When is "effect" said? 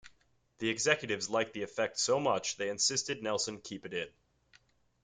1.61-1.99